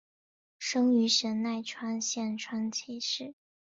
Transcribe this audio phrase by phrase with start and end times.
[0.57, 3.35] 生于神奈川县川崎市。